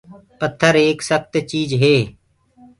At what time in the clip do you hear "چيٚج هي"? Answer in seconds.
1.49-1.95